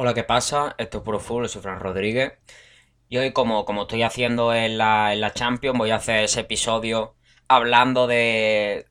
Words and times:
Hola, 0.00 0.14
¿qué 0.14 0.24
pasa? 0.24 0.74
Esto 0.78 0.98
es 0.98 1.04
Puro 1.04 1.20
Fútbol, 1.20 1.48
soy 1.48 1.60
Fran 1.62 1.80
Rodríguez. 1.80 2.32
Y 3.08 3.18
hoy, 3.18 3.32
como, 3.32 3.64
como 3.66 3.82
estoy 3.82 4.02
haciendo 4.04 4.54
en 4.54 4.78
la, 4.78 5.12
en 5.14 5.20
la 5.20 5.32
Champions, 5.34 5.78
voy 5.78 5.90
a 5.90 5.96
hacer 5.96 6.24
ese 6.24 6.40
episodio 6.40 7.16
hablando 7.48 8.06
de, 8.06 8.86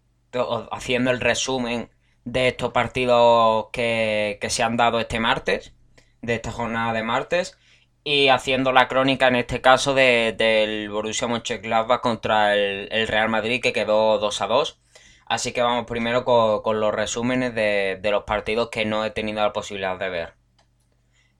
haciendo 0.71 1.12
el 1.12 1.20
resumen 1.21 1.89
de 2.25 2.49
estos 2.49 2.71
partidos 2.73 3.67
que, 3.73 4.38
que 4.41 4.49
se 4.51 4.63
han 4.63 4.78
dado 4.78 4.99
este 4.99 5.20
martes, 5.20 5.73
de 6.21 6.35
esta 6.35 6.51
jornada 6.51 6.93
de 6.93 7.04
martes, 7.04 7.57
y 8.03 8.29
haciendo 8.29 8.71
la 8.73 8.87
crónica 8.89 9.27
en 9.29 9.35
este 9.37 9.61
caso 9.61 9.93
de- 9.95 10.33
del 10.37 10.89
Borussia 10.89 11.27
Mönchengladbach 11.27 12.01
contra 12.01 12.55
el, 12.55 12.89
el 12.91 13.07
Real 13.07 13.29
Madrid 13.29 13.61
que 13.61 13.73
quedó 13.73 14.19
2 14.19 14.41
a 14.41 14.47
2. 14.47 14.79
Así 15.27 15.53
que 15.53 15.61
vamos 15.63 15.85
primero 15.87 16.25
con, 16.25 16.61
con 16.63 16.79
los 16.81 16.93
resúmenes 16.93 17.55
de, 17.55 17.99
de 18.01 18.11
los 18.11 18.23
partidos 18.25 18.69
que 18.71 18.85
no 18.85 19.05
he 19.05 19.11
tenido 19.11 19.41
la 19.41 19.53
posibilidad 19.53 19.97
de 19.99 20.09
ver. 20.09 20.33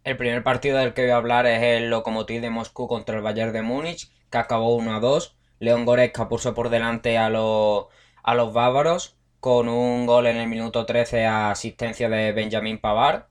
El 0.08 0.16
primer 0.16 0.42
partido 0.42 0.78
del 0.78 0.94
que 0.94 1.02
voy 1.02 1.12
a 1.12 1.18
hablar 1.18 1.46
es 1.48 1.62
el 1.62 1.90
Lokomotiv 1.90 2.40
de 2.40 2.50
Moscú 2.50 2.88
contra 2.88 3.18
el 3.18 3.22
Bayern 3.22 3.52
de 3.52 3.62
Múnich, 3.62 4.10
que 4.32 4.38
acabó 4.38 4.74
1 4.78 4.96
a 4.96 5.02
2. 5.02 5.36
León 5.60 5.84
Goretzka 5.84 6.30
puso 6.30 6.54
por 6.54 6.70
delante 6.70 7.18
a 7.18 7.30
los, 7.30 7.88
a 8.24 8.34
los 8.34 8.54
bávaros 8.54 9.18
con 9.42 9.68
un 9.68 10.06
gol 10.06 10.28
en 10.28 10.38
el 10.38 10.48
minuto 10.48 10.86
13 10.86 11.26
a 11.26 11.52
asistencia 11.52 12.08
de 12.08 12.32
Benjamin 12.32 12.78
Pavard. 12.78 13.26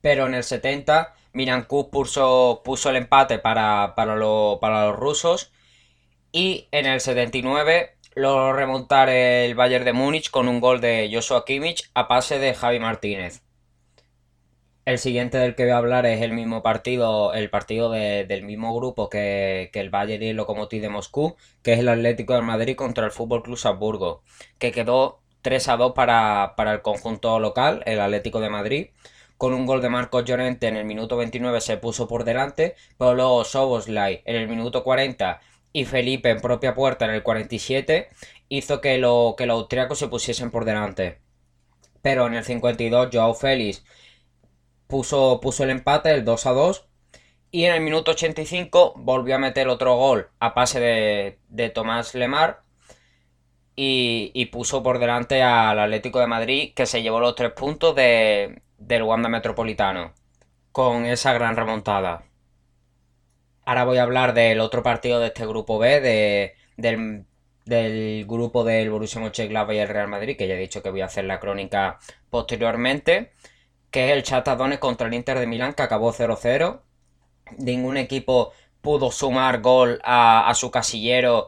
Pero 0.00 0.26
en 0.26 0.34
el 0.34 0.44
70 0.44 1.14
Miran 1.32 1.64
Kuz 1.64 1.88
puso, 1.90 2.62
puso 2.64 2.90
el 2.90 2.94
empate 2.94 3.40
para, 3.40 3.94
para, 3.96 4.14
para 4.60 4.86
los 4.86 4.96
rusos. 4.96 5.50
Y 6.30 6.68
en 6.70 6.86
el 6.86 7.00
79 7.00 7.96
lo 8.14 8.52
remontar 8.52 9.08
el 9.08 9.56
Bayern 9.56 9.84
de 9.84 9.92
Múnich 9.92 10.30
con 10.30 10.46
un 10.46 10.60
gol 10.60 10.80
de 10.80 11.10
Joshua 11.12 11.44
Kimmich 11.44 11.90
a 11.92 12.06
pase 12.06 12.38
de 12.38 12.54
Javi 12.54 12.78
Martínez. 12.78 13.42
El 14.84 14.98
siguiente 14.98 15.38
del 15.38 15.54
que 15.56 15.64
voy 15.64 15.72
a 15.72 15.76
hablar 15.78 16.06
es 16.06 16.20
el 16.22 16.32
mismo 16.32 16.62
partido, 16.62 17.32
el 17.34 17.50
partido 17.50 17.90
de- 17.90 18.24
del 18.26 18.42
mismo 18.44 18.74
grupo 18.76 19.08
que, 19.08 19.70
que 19.72 19.80
el 19.80 19.90
Bayern 19.90 20.22
y 20.22 20.28
el 20.30 20.36
Lokomotiv 20.36 20.80
de 20.82 20.88
Moscú, 20.88 21.36
que 21.62 21.72
es 21.74 21.78
el 21.80 21.88
Atlético 21.88 22.34
de 22.34 22.42
Madrid 22.42 22.76
contra 22.76 23.04
el 23.04 23.10
Fútbol 23.12 23.42
Club 23.42 23.56
Salzburgo, 23.58 24.22
que 24.58 24.70
quedó 24.72 25.20
3 25.42 25.68
a 25.68 25.76
2 25.76 25.92
para, 25.94 26.54
para 26.56 26.72
el 26.72 26.82
conjunto 26.82 27.38
local, 27.40 27.82
el 27.86 28.00
Atlético 28.00 28.40
de 28.40 28.50
Madrid. 28.50 28.86
Con 29.36 29.54
un 29.54 29.66
gol 29.66 29.82
de 29.82 29.88
Marcos 29.88 30.24
Llorente 30.24 30.68
en 30.68 30.76
el 30.76 30.84
minuto 30.84 31.16
29 31.16 31.60
se 31.60 31.76
puso 31.76 32.06
por 32.08 32.24
delante, 32.24 32.74
pero 32.98 33.14
luego 33.14 33.44
Soboslai 33.44 34.22
en 34.24 34.36
el 34.36 34.48
minuto 34.48 34.84
40 34.84 35.40
y 35.72 35.84
Felipe 35.84 36.30
en 36.30 36.40
propia 36.40 36.74
puerta 36.74 37.04
en 37.06 37.12
el 37.12 37.22
47 37.24 38.08
hizo 38.48 38.80
que, 38.80 38.98
lo, 38.98 39.34
que 39.36 39.46
los 39.46 39.58
austriacos 39.60 39.98
se 39.98 40.08
pusiesen 40.08 40.50
por 40.50 40.64
delante. 40.64 41.18
Pero 42.02 42.26
en 42.26 42.34
el 42.34 42.44
52 42.44 43.08
Joao 43.12 43.34
Félix 43.34 43.84
puso, 44.92 45.64
el 45.64 45.70
empate, 45.70 46.10
el 46.10 46.24
2 46.24 46.46
a 46.46 46.50
2. 46.52 46.86
Y 47.50 47.64
en 47.64 47.74
el 47.74 47.80
minuto 47.80 48.12
85 48.12 48.94
volvió 48.96 49.36
a 49.36 49.38
meter 49.38 49.68
otro 49.68 49.96
gol 49.96 50.28
a 50.38 50.54
pase 50.54 50.80
de, 51.48 51.70
Tomás 51.70 52.14
Lemar. 52.14 52.62
Y, 53.74 54.46
puso 54.52 54.82
por 54.82 54.98
delante 54.98 55.42
al 55.42 55.78
Atlético 55.78 56.20
de 56.20 56.26
Madrid, 56.26 56.74
que 56.74 56.86
se 56.86 57.02
llevó 57.02 57.20
los 57.20 57.34
tres 57.34 57.52
puntos 57.52 57.96
de, 57.96 58.62
del 58.78 59.02
Wanda 59.02 59.28
Metropolitano. 59.30 60.12
Con 60.72 61.06
esa 61.06 61.32
gran 61.32 61.56
remontada. 61.56 62.24
Ahora 63.64 63.84
voy 63.84 63.98
a 63.98 64.02
hablar 64.02 64.34
del 64.34 64.60
otro 64.60 64.82
partido 64.82 65.20
de 65.20 65.28
este 65.28 65.46
grupo 65.46 65.78
B, 65.78 66.00
de, 66.00 66.54
del, 66.76 67.24
del 67.64 68.26
grupo 68.26 68.64
del 68.64 68.90
Borussia 68.90 69.20
Mönchengladbach 69.20 69.74
y 69.74 69.78
el 69.78 69.88
Real 69.88 70.08
Madrid, 70.08 70.36
que 70.36 70.48
ya 70.48 70.54
he 70.54 70.58
dicho 70.58 70.82
que 70.82 70.90
voy 70.90 71.00
a 71.00 71.06
hacer 71.06 71.24
la 71.24 71.40
crónica 71.40 71.98
posteriormente 72.30 73.32
que 73.92 74.06
es 74.06 74.16
el 74.16 74.22
Shakhtar 74.24 74.80
contra 74.80 75.06
el 75.06 75.14
Inter 75.14 75.38
de 75.38 75.46
Milán, 75.46 75.74
que 75.74 75.82
acabó 75.82 76.12
0-0. 76.12 76.80
Ningún 77.58 77.96
equipo 77.96 78.52
pudo 78.80 79.12
sumar 79.12 79.60
gol 79.60 80.00
a, 80.02 80.50
su 80.56 80.72
casillero 80.72 81.46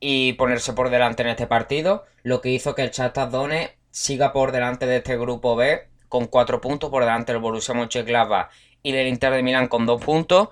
y 0.00 0.34
ponerse 0.34 0.72
por 0.72 0.88
delante 0.88 1.22
en 1.22 1.28
este 1.28 1.46
partido, 1.46 2.04
lo 2.22 2.40
que 2.40 2.50
hizo 2.50 2.74
que 2.74 2.82
el 2.82 2.90
Shakhtar 2.90 3.76
siga 3.90 4.32
por 4.32 4.52
delante 4.52 4.86
de 4.86 4.96
este 4.96 5.18
grupo 5.18 5.56
B 5.56 5.88
con 6.08 6.26
4 6.26 6.60
puntos, 6.60 6.90
por 6.90 7.02
delante 7.02 7.32
del 7.32 7.42
Borussia 7.42 7.74
Mönchengladbach 7.74 8.50
y 8.82 8.92
del 8.92 9.08
Inter 9.08 9.32
de 9.32 9.42
Milán 9.42 9.68
con 9.68 9.84
2 9.86 10.02
puntos 10.02 10.48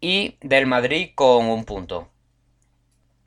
y 0.00 0.36
del 0.40 0.66
Madrid 0.66 1.10
con 1.14 1.46
1 1.46 1.64
punto. 1.64 2.10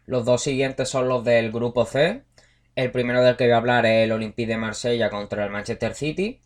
Los 0.06 0.26
dos 0.26 0.44
siguientes 0.44 0.90
son 0.90 1.08
los 1.08 1.24
del 1.24 1.52
grupo 1.52 1.86
C. 1.86 2.24
El 2.76 2.92
primero 2.92 3.24
del 3.24 3.38
que 3.38 3.46
voy 3.46 3.54
a 3.54 3.58
hablar 3.58 3.86
es 3.86 4.04
el 4.04 4.12
Olympique 4.12 4.52
de 4.52 4.58
Marsella 4.58 5.10
contra 5.10 5.46
el 5.46 5.52
Manchester 5.52 5.96
City. 5.96 6.42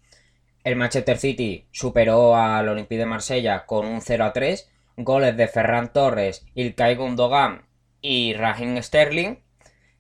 El 0.68 0.76
Manchester 0.76 1.18
City 1.18 1.66
superó 1.72 2.36
al 2.36 2.68
Olympique 2.68 3.00
de 3.00 3.06
Marsella 3.06 3.66
con 3.66 3.86
un 3.86 4.02
0 4.02 4.26
a 4.26 4.34
3. 4.34 4.70
Goles 4.98 5.38
de 5.38 5.48
Ferran 5.48 5.94
Torres, 5.94 6.46
Ilkay 6.56 6.96
Gundogan 6.96 7.70
y 8.02 8.34
Raheem 8.34 8.84
Sterling. 8.84 9.38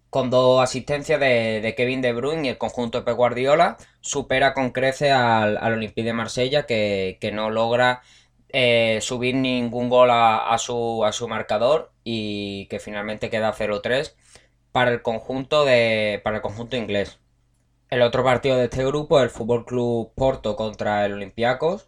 Con 0.09 0.29
dos 0.29 0.61
asistencias 0.61 1.21
de, 1.21 1.73
Kevin 1.77 2.01
De 2.01 2.11
Bruyne 2.11 2.47
y 2.47 2.49
el 2.49 2.57
conjunto 2.57 2.97
de 2.97 3.05
Pep 3.05 3.15
Guardiola. 3.15 3.77
Supera 4.01 4.53
con 4.53 4.71
crece 4.71 5.09
al, 5.09 5.55
al 5.55 5.71
Olympique 5.71 6.03
de 6.03 6.11
Marsella 6.11 6.65
que, 6.65 7.17
que 7.21 7.31
no 7.31 7.49
logra 7.49 8.01
eh, 8.49 8.99
subir 8.99 9.35
ningún 9.35 9.87
gol 9.87 10.11
a, 10.11 10.53
a 10.53 10.57
su, 10.57 11.05
a 11.05 11.13
su 11.13 11.29
marcador 11.29 11.93
y 12.03 12.65
que 12.67 12.81
finalmente 12.81 13.29
queda 13.29 13.53
0-3 13.53 14.15
para 14.73 14.91
el 14.91 15.01
conjunto 15.01 15.63
de 15.63 16.19
para 16.25 16.37
el 16.37 16.41
conjunto 16.41 16.75
inglés. 16.75 17.19
El 17.89 18.01
otro 18.01 18.23
partido 18.23 18.57
de 18.57 18.65
este 18.65 18.85
grupo 18.85 19.19
es 19.19 19.25
el 19.25 19.29
Fútbol 19.29 19.65
Club 19.65 20.13
Porto 20.15 20.55
contra 20.55 21.05
el 21.05 21.13
Olympiacos, 21.13 21.87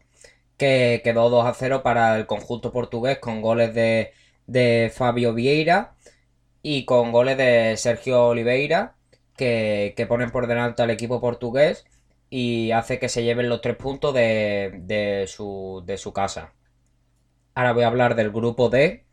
que 0.58 1.02
quedó 1.04 1.30
2 1.30 1.46
a 1.46 1.54
0 1.54 1.84
para 1.84 2.18
el 2.18 2.26
conjunto 2.28 2.72
portugués 2.72 3.20
con 3.20 3.42
goles 3.42 3.74
de, 3.74 4.14
de 4.48 4.92
Fabio 4.96 5.34
Vieira 5.34 5.96
y 6.64 6.86
con 6.86 7.12
goles 7.12 7.38
de 7.38 7.76
Sergio 7.78 8.28
Oliveira, 8.28 8.96
que, 9.38 9.94
que 9.98 10.08
ponen 10.08 10.32
por 10.32 10.48
delante 10.48 10.84
al 10.84 10.92
equipo 10.92 11.22
portugués 11.22 11.86
y 12.30 12.72
hace 12.72 13.00
que 13.00 13.09
se 13.09 13.24
lleven 13.24 13.50
los 13.50 13.62
tres 13.62 13.76
puntos 13.78 14.14
de, 14.14 14.72
de 14.84 15.26
su, 15.28 15.84
de 15.86 15.98
su 15.98 16.14
casa. 16.14 16.54
Ahora 17.56 17.74
voy 17.74 17.84
a 17.84 17.88
hablar 17.88 18.16
del 18.16 18.32
grupo 18.32 18.70
D. 18.70 19.06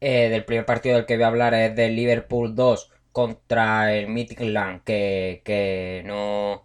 Eh, 0.00 0.28
del 0.30 0.44
primer 0.44 0.66
partido 0.66 0.96
del 0.96 1.06
que 1.06 1.16
voy 1.16 1.24
a 1.24 1.28
hablar 1.28 1.54
es 1.54 1.76
del 1.76 1.96
Liverpool 1.96 2.54
2 2.54 2.90
contra 3.12 3.94
el 3.94 4.08
Midland, 4.08 4.82
que, 4.84 5.42
que 5.44 6.02
no, 6.06 6.64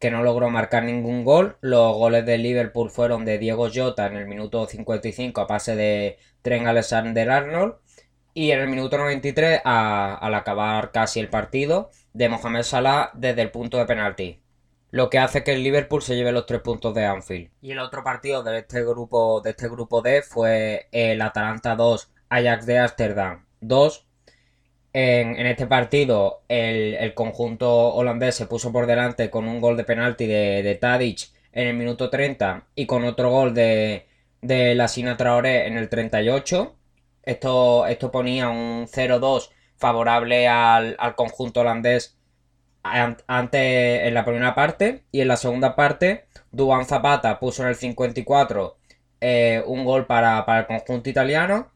que 0.00 0.10
no 0.10 0.22
logró 0.22 0.50
marcar 0.50 0.82
ningún 0.84 1.24
gol. 1.24 1.56
Los 1.60 1.94
goles 1.96 2.26
del 2.26 2.42
Liverpool 2.42 2.90
fueron 2.90 3.24
de 3.24 3.38
Diego 3.38 3.68
Jota 3.74 4.06
en 4.06 4.16
el 4.16 4.26
minuto 4.26 4.66
55 4.66 5.40
a 5.40 5.46
pase 5.46 5.76
de 5.76 6.18
Trent 6.42 6.66
Alexander-Arnold. 6.66 7.74
Y 8.34 8.50
en 8.50 8.60
el 8.60 8.68
minuto 8.68 8.98
93, 8.98 9.60
a- 9.64 10.14
al 10.16 10.34
acabar 10.34 10.90
casi 10.92 11.20
el 11.20 11.28
partido, 11.30 11.90
de 12.12 12.28
Mohamed 12.28 12.62
Salah 12.62 13.10
desde 13.14 13.42
el 13.42 13.50
punto 13.50 13.78
de 13.78 13.86
penalti. 13.86 14.40
Lo 14.90 15.10
que 15.10 15.18
hace 15.18 15.42
que 15.44 15.52
el 15.54 15.62
Liverpool 15.62 16.02
se 16.02 16.14
lleve 16.16 16.32
los 16.32 16.46
tres 16.46 16.60
puntos 16.60 16.94
de 16.94 17.04
Anfield. 17.04 17.50
Y 17.60 17.72
el 17.72 17.78
otro 17.80 18.02
partido 18.04 18.42
de 18.42 18.58
este 18.58 18.84
grupo, 18.84 19.40
de 19.40 19.50
este 19.50 19.68
grupo 19.68 20.02
D 20.02 20.22
fue 20.22 20.88
el 20.92 21.20
Atalanta 21.22 21.74
2, 21.76 22.12
Ajax 22.28 22.66
de 22.66 22.78
Ámsterdam 22.78 23.46
2. 23.60 24.06
En, 24.96 25.44
este 25.46 25.66
partido, 25.66 26.42
el, 26.48 26.94
el 26.94 27.14
conjunto 27.14 27.68
holandés 27.94 28.36
se 28.36 28.46
puso 28.46 28.70
por 28.72 28.86
delante 28.86 29.28
con 29.28 29.48
un 29.48 29.60
gol 29.60 29.76
de 29.76 29.84
penalti 29.84 30.26
de, 30.26 30.62
de 30.62 30.74
Tadic 30.76 31.30
en 31.52 31.66
el 31.68 31.74
minuto 31.76 32.10
30 32.10 32.66
y 32.76 32.86
con 32.86 33.04
otro 33.04 33.30
gol 33.30 33.54
de, 33.54 34.06
de 34.40 34.74
la 34.76 34.86
Sina 34.88 35.16
Traoré 35.16 35.66
en 35.66 35.76
el 35.78 35.88
38. 35.88 36.76
Esto, 37.24 37.86
esto 37.86 38.10
ponía 38.12 38.48
un 38.50 38.86
0-2 38.86 39.50
favorable 39.76 40.46
al, 40.48 40.94
al 40.98 41.14
conjunto 41.16 41.60
holandés 41.60 42.16
an- 42.82 43.18
antes 43.26 44.06
en 44.06 44.14
la 44.14 44.24
primera 44.24 44.54
parte 44.54 45.04
y 45.12 45.20
en 45.22 45.28
la 45.28 45.36
segunda 45.36 45.74
parte 45.76 46.26
Duban 46.52 46.86
Zapata 46.86 47.40
puso 47.40 47.62
en 47.62 47.70
el 47.70 47.74
54 47.76 48.76
eh, 49.20 49.62
un 49.66 49.84
gol 49.84 50.06
para, 50.06 50.44
para 50.46 50.60
el 50.60 50.66
conjunto 50.66 51.10
italiano 51.10 51.72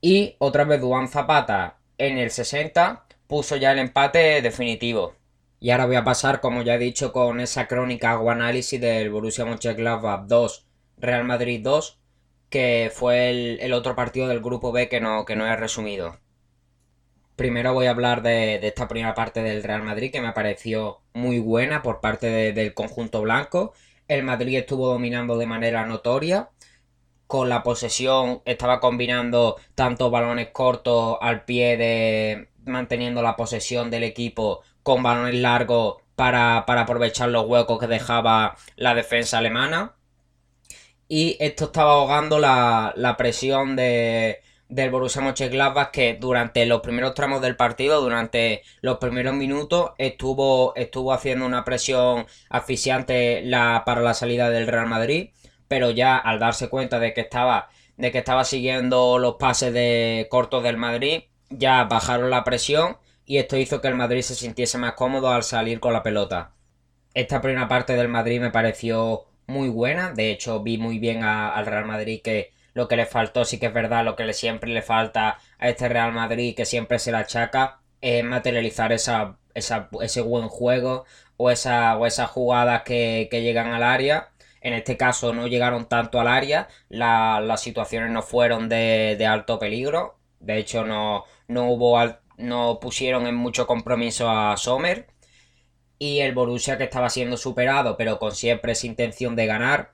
y 0.00 0.36
otra 0.38 0.64
vez 0.64 0.80
Duban 0.80 1.08
Zapata 1.08 1.78
en 2.00 2.18
el 2.18 2.30
60 2.30 3.04
puso 3.26 3.56
ya 3.56 3.72
el 3.72 3.78
empate 3.78 4.42
definitivo. 4.42 5.14
Y 5.60 5.70
ahora 5.70 5.86
voy 5.86 5.96
a 5.96 6.04
pasar, 6.04 6.40
como 6.40 6.62
ya 6.62 6.74
he 6.74 6.78
dicho, 6.78 7.12
con 7.12 7.40
esa 7.40 7.68
crónica 7.68 8.18
o 8.18 8.30
análisis 8.30 8.80
del 8.80 9.10
Borussia 9.10 9.44
Mönchengladbach 9.44 10.22
2, 10.26 10.66
Real 10.98 11.24
Madrid 11.24 11.60
2, 11.62 12.00
que 12.48 12.90
fue 12.94 13.58
el, 13.60 13.72
otro 13.74 13.94
partido 13.94 14.28
del 14.28 14.40
grupo 14.40 14.72
B 14.72 14.88
que 14.88 15.00
no, 15.00 15.24
que 15.26 15.36
no 15.36 15.46
he 15.46 15.54
resumido. 15.56 16.18
Primero 17.36 17.72
voy 17.74 17.86
a 17.86 17.90
hablar 17.90 18.22
de, 18.22 18.56
esta 18.66 18.86
primera 18.88 19.14
parte 19.14 19.42
del 19.42 19.62
Real 19.62 19.82
Madrid 19.82 20.12
que 20.12 20.20
me 20.20 20.32
pareció 20.32 21.00
muy 21.14 21.38
buena 21.38 21.82
por 21.82 22.00
parte 22.00 22.26
de- 22.28 22.52
del 22.52 22.74
conjunto 22.74 23.22
blanco. 23.22 23.72
El 24.08 24.22
Madrid 24.24 24.58
estuvo 24.58 24.88
dominando 24.88 25.38
de 25.38 25.46
manera 25.46 25.86
notoria. 25.86 26.50
Con 27.32 27.48
la 27.48 27.62
posesión 27.62 28.42
estaba 28.44 28.80
combinando 28.80 29.56
tanto 29.74 30.10
balones 30.10 30.48
cortos 30.52 31.16
al 31.20 31.44
pie 31.44 31.76
de 31.76 32.50
manteniendo 32.66 33.22
la 33.22 33.36
posesión 33.36 33.90
del 33.90 34.02
equipo 34.04 34.62
con 34.82 35.02
balones 35.02 35.34
largos 35.36 35.96
para, 36.16 36.64
para 36.66 36.82
aprovechar 36.82 37.28
los 37.30 37.46
huecos 37.46 37.78
que 37.78 37.86
dejaba 37.86 38.56
la 38.76 38.94
defensa 38.94 39.38
alemana. 39.38 39.94
y 41.08 41.36
esto 41.40 41.66
estaba 41.66 41.92
ahogando 41.92 42.38
la, 42.38 42.92
la 42.96 43.16
presión 43.16 43.74
de, 43.76 44.40
del 44.68 44.90
Borussia 44.90 45.20
Mönchengladbach 45.22 45.90
que 45.90 46.16
durante 46.20 46.64
los 46.66 46.80
primeros 46.82 47.14
tramos 47.14 47.40
del 47.42 47.56
partido, 47.56 48.00
durante 48.00 48.62
los 48.80 48.98
primeros 48.98 49.34
minutos, 49.34 49.92
estuvo, 49.98 50.74
estuvo 50.76 51.12
haciendo 51.12 51.46
una 51.46 51.64
presión 51.64 52.26
asfixiante 52.48 53.42
la, 53.44 53.82
para 53.84 54.02
la 54.02 54.14
salida 54.14 54.50
del 54.50 54.66
Real 54.68 54.86
Madrid, 54.86 55.30
pero 55.70 55.90
ya 55.90 56.18
al 56.18 56.40
darse 56.40 56.68
cuenta 56.68 56.98
de 56.98 57.14
que 57.14 57.20
estaba, 57.20 57.68
de 57.96 58.10
que 58.10 58.18
estaba 58.18 58.42
siguiendo 58.42 59.20
los 59.20 59.36
pases 59.36 59.72
de 59.72 60.26
cortos 60.28 60.64
del 60.64 60.76
Madrid, 60.76 61.22
ya 61.48 61.84
bajaron 61.84 62.28
la 62.28 62.42
presión 62.42 62.98
y 63.24 63.38
esto 63.38 63.56
hizo 63.56 63.80
que 63.80 63.86
el 63.86 63.94
Madrid 63.94 64.22
se 64.22 64.34
sintiese 64.34 64.78
más 64.78 64.94
cómodo 64.94 65.30
al 65.30 65.44
salir 65.44 65.78
con 65.78 65.92
la 65.92 66.02
pelota. 66.02 66.54
Esta 67.14 67.40
primera 67.40 67.68
parte 67.68 67.94
del 67.94 68.08
Madrid 68.08 68.40
me 68.40 68.50
pareció 68.50 69.26
muy 69.46 69.68
buena, 69.68 70.10
de 70.10 70.32
hecho 70.32 70.60
vi 70.60 70.76
muy 70.76 70.98
bien 70.98 71.22
al 71.22 71.64
Real 71.66 71.84
Madrid 71.84 72.20
que 72.20 72.50
lo 72.74 72.88
que 72.88 72.96
le 72.96 73.06
faltó, 73.06 73.44
sí 73.44 73.60
que 73.60 73.66
es 73.66 73.72
verdad, 73.72 74.04
lo 74.04 74.16
que 74.16 74.24
le, 74.24 74.32
siempre 74.32 74.70
le 74.70 74.82
falta 74.82 75.38
a 75.60 75.68
este 75.68 75.88
Real 75.88 76.12
Madrid, 76.12 76.56
que 76.56 76.64
siempre 76.64 76.98
se 76.98 77.12
la 77.12 77.20
achaca, 77.20 77.78
es 78.00 78.24
materializar 78.24 78.90
esa, 78.90 79.38
ese 79.54 80.20
buen 80.20 80.48
juego 80.48 81.04
o, 81.36 81.48
esa, 81.52 81.96
o 81.96 82.06
esas 82.06 82.28
jugadas 82.28 82.82
que, 82.82 83.28
llegan 83.30 83.72
al 83.72 83.84
área. 83.84 84.29
En 84.60 84.74
este 84.74 84.96
caso 84.96 85.32
no 85.32 85.46
llegaron 85.46 85.86
tanto 85.88 86.20
al 86.20 86.28
área, 86.28 86.68
las 86.88 87.62
situaciones 87.62 88.10
no 88.10 88.22
fueron 88.22 88.68
de, 88.68 89.26
alto 89.28 89.58
peligro, 89.58 90.18
de 90.40 90.58
hecho 90.58 90.84
no, 90.84 91.24
no 91.48 91.70
hubo 91.70 91.98
no 92.36 92.78
pusieron 92.80 93.26
en 93.26 93.34
mucho 93.34 93.66
compromiso 93.66 94.30
a 94.30 94.56
Sommer 94.56 95.08
y 95.98 96.20
el 96.20 96.34
Borussia 96.34 96.78
que 96.78 96.84
estaba 96.84 97.10
siendo 97.10 97.36
superado 97.36 97.96
pero 97.98 98.18
con 98.18 98.34
siempre 98.34 98.72
esa 98.72 98.86
intención 98.86 99.36
de 99.36 99.46
ganar 99.46 99.92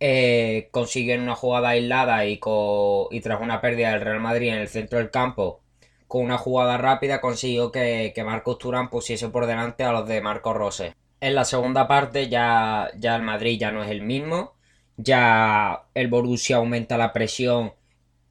eh, 0.00 0.68
consiguen 0.72 1.22
una 1.22 1.34
jugada 1.34 1.70
aislada 1.70 2.26
y, 2.26 2.40
y 3.10 3.20
tras 3.20 3.40
una 3.40 3.60
pérdida 3.60 3.92
del 3.92 4.02
Real 4.02 4.20
Madrid 4.20 4.48
en 4.48 4.58
el 4.58 4.68
centro 4.68 4.98
del 4.98 5.10
campo, 5.10 5.62
con 6.06 6.22
una 6.22 6.38
jugada 6.38 6.76
rápida 6.78 7.20
consiguió 7.20 7.72
que, 7.72 8.12
que 8.14 8.24
Marcos 8.24 8.58
Turán 8.58 8.90
pusiese 8.90 9.28
por 9.30 9.46
delante 9.46 9.84
a 9.84 9.92
los 9.92 10.06
de 10.06 10.20
Marco 10.20 10.52
Rose. 10.52 10.94
En 11.20 11.34
la 11.34 11.44
segunda 11.44 11.88
parte 11.88 12.28
ya, 12.28 12.90
ya 12.98 13.16
el 13.16 13.22
Madrid 13.22 13.58
ya 13.58 13.70
no 13.72 13.82
es 13.82 13.90
el 13.90 14.02
mismo, 14.02 14.54
ya 14.96 15.84
el 15.94 16.08
Borussia 16.08 16.56
aumenta 16.56 16.98
la 16.98 17.12
presión 17.12 17.72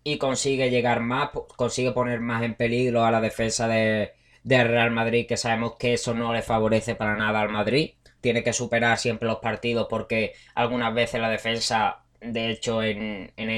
y 0.03 0.17
consigue 0.19 0.69
llegar 0.69 1.01
más, 1.01 1.31
consigue 1.57 1.91
poner 1.93 2.19
más 2.21 2.43
en 2.43 2.55
peligro 2.55 3.05
a 3.05 3.11
la 3.11 3.21
defensa 3.21 3.67
de, 3.67 4.13
del 4.43 4.67
Real 4.69 4.91
Madrid, 4.91 5.25
que 5.27 5.37
sabemos 5.37 5.75
que 5.77 5.93
eso 5.93 6.13
no 6.13 6.33
le 6.33 6.41
favorece 6.43 6.95
para 6.95 7.15
nada 7.17 7.41
al 7.41 7.49
Madrid. 7.49 7.91
Tiene 8.21 8.43
que 8.43 8.53
superar 8.53 8.97
siempre 8.99 9.27
los 9.27 9.39
partidos 9.39 9.87
porque 9.89 10.33
algunas 10.55 10.93
veces 10.93 11.21
la 11.21 11.29
defensa, 11.29 12.03
de 12.21 12.49
hecho, 12.51 12.83
en, 12.83 13.33
en, 13.37 13.49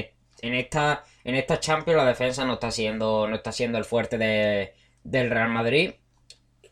esta 0.54 1.04
en 1.24 1.34
esta 1.34 1.60
Champions 1.60 1.96
la 1.98 2.06
defensa 2.06 2.44
no 2.44 2.54
está 2.54 2.70
siendo 2.70 3.26
no 3.28 3.36
está 3.36 3.52
siendo 3.52 3.78
el 3.78 3.84
fuerte 3.84 4.18
de, 4.18 4.74
del 5.04 5.30
Real 5.30 5.50
Madrid. 5.50 5.92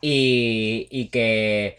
Y, 0.01 0.89
y 0.91 1.09
que 1.09 1.79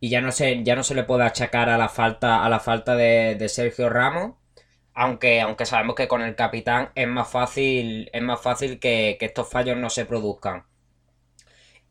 y 0.00 0.10
ya 0.10 0.20
no 0.20 0.32
se 0.32 0.62
ya 0.64 0.76
no 0.76 0.82
se 0.82 0.94
le 0.94 1.04
puede 1.04 1.24
achacar 1.24 1.68
a 1.68 1.78
la 1.78 1.88
falta 1.88 2.44
a 2.44 2.48
la 2.48 2.60
falta 2.60 2.96
de, 2.96 3.48
Sergio 3.48 3.88
Ramos 3.90 4.36
aunque 4.94 5.40
aunque 5.40 5.66
sabemos 5.66 5.96
que 5.96 6.08
con 6.08 6.22
el 6.22 6.34
capitán 6.36 6.90
es 6.94 7.08
más 7.08 7.28
fácil 7.30 8.10
es 8.12 8.22
más 8.22 8.40
fácil 8.40 8.78
que, 8.80 9.16
que 9.18 9.26
estos 9.26 9.48
fallos 9.48 9.76
no 9.76 9.90
se 9.90 10.04
produzcan. 10.06 10.64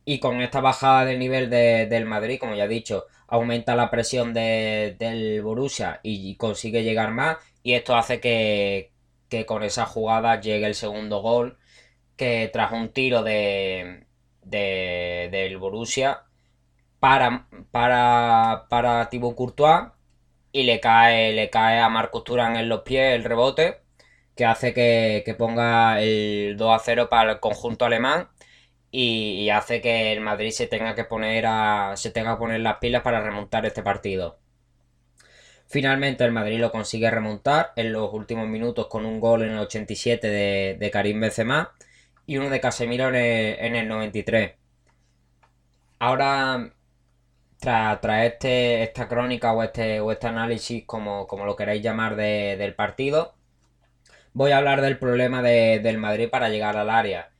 Y 0.05 0.19
con 0.19 0.41
esta 0.41 0.61
bajada 0.61 1.03
de 1.05 1.17
nivel 1.17 1.49
del 1.49 2.05
Madrid 2.05 2.39
como 2.39 2.55
ya 2.55 2.65
he 2.65 2.67
dicho 2.67 3.05
aumenta 3.27 3.75
la 3.75 3.89
presión 3.91 4.33
del 4.33 5.41
Borussia 5.41 5.99
y 6.03 6.35
consigue 6.37 6.83
llegar 6.83 7.11
más 7.11 7.37
y 7.63 7.73
esto 7.73 7.97
hace 7.97 8.21
que, 8.21 8.91
con 9.45 9.63
esa 9.63 9.85
jugada 9.85 10.39
llegue 10.39 10.67
el 10.67 10.75
segundo 10.75 11.21
gol 11.21 11.57
que 12.15 12.49
tras 12.53 12.71
un 12.71 12.93
tiro 12.93 13.23
de, 13.23 14.05
del 14.41 15.57
Borussia 15.57 16.26
para, 16.99 17.47
para, 17.71 18.65
para 18.69 19.09
Thibaut 19.09 19.35
Courtois 19.35 19.87
y 20.51 20.63
le 20.63 20.79
cae, 20.79 21.33
le 21.33 21.49
cae 21.49 21.79
a 21.79 21.89
Marcus 21.89 22.23
Turán 22.23 22.55
en 22.55 22.69
los 22.69 22.81
pies 22.81 23.15
el 23.15 23.23
rebote 23.23 23.81
que 24.35 24.45
hace 24.45 24.73
que, 24.73 25.23
que 25.25 25.35
ponga 25.35 26.01
el 26.01 26.55
2 26.57 26.75
a 26.75 26.79
0 26.79 27.09
para 27.09 27.33
el 27.33 27.39
conjunto 27.39 27.85
alemán 27.85 28.29
y, 28.91 29.49
hace 29.49 29.81
que 29.81 30.13
el 30.13 30.21
Madrid 30.21 30.51
se 30.51 30.67
tenga 30.67 30.95
que 30.95 31.03
poner 31.05 31.45
a, 31.47 31.93
se 31.97 32.11
tenga 32.11 32.33
que 32.35 32.39
poner 32.39 32.61
las 32.61 32.77
pilas 32.77 33.01
para 33.03 33.21
remontar 33.21 33.65
este 33.65 33.83
partido. 33.83 34.39
Finalmente 35.67 36.23
el 36.23 36.31
Madrid 36.31 36.59
lo 36.59 36.71
consigue 36.71 37.11
remontar 37.11 37.73
en 37.75 37.91
los 37.93 38.13
últimos 38.13 38.47
minutos 38.47 38.87
con 38.87 39.05
un 39.05 39.19
gol 39.19 39.43
en 39.43 39.51
el 39.51 39.59
87 39.59 40.27
de, 40.27 40.91
Karim 40.91 41.19
Benzema 41.19 41.73
y 42.25 42.37
uno 42.37 42.49
de 42.49 42.61
Casemiro 42.61 43.09
en 43.09 43.75
el, 43.75 43.87
93. 43.87 44.53
Ahora, 45.99 46.71
tras, 47.59 48.25
este, 48.25 48.83
esta 48.83 49.07
crónica 49.07 49.53
o 49.53 49.63
este, 49.63 49.99
o 49.99 50.11
este 50.11 50.27
análisis, 50.27 50.83
como, 50.85 51.27
como 51.27 51.45
lo 51.45 51.55
queráis 51.55 51.81
llamar, 51.81 52.15
del 52.15 52.75
partido, 52.75 53.35
voy 54.33 54.51
a 54.51 54.57
hablar 54.57 54.81
del 54.81 54.99
problema 54.99 55.41
del 55.41 55.97
Madrid 55.97 56.29
para 56.29 56.49
llegar 56.49 56.77
al 56.77 56.89
área. 56.89 57.31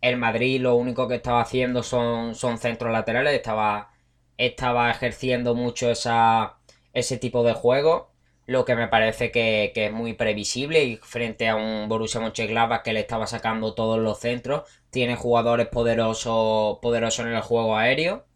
El 0.00 0.16
Madrid 0.16 0.60
lo 0.60 0.74
único 0.76 1.08
que 1.08 1.16
estaba 1.16 1.40
haciendo 1.40 1.82
son, 1.82 2.34
son 2.34 2.58
centros 2.58 2.92
laterales, 2.92 3.34
estaba, 3.34 3.92
estaba 4.36 4.90
ejerciendo 4.90 5.54
mucho 5.54 5.90
esa, 5.90 6.58
ese 6.92 7.18
tipo 7.18 7.42
de 7.44 7.54
juego, 7.54 8.12
lo 8.46 8.64
que 8.64 8.76
me 8.76 8.88
parece 8.88 9.30
que, 9.30 9.72
es 9.74 9.92
muy 9.92 10.12
previsible 10.14 10.84
y 10.84 10.96
frente 10.96 11.48
a 11.48 11.56
un 11.56 11.88
Borussia 11.88 12.20
Mönchengladbach 12.20 12.82
que 12.82 12.92
le 12.92 13.00
estaba 13.00 13.26
sacando 13.26 13.74
todos 13.74 13.98
los 13.98 14.18
centros, 14.18 14.68
tiene 14.90 15.16
jugadores 15.16 15.68
poderosos, 15.68 16.78
poderosos 16.82 17.26
en 17.26 17.32
el 17.32 17.40
juego 17.40 17.76
aéreo 17.76 18.26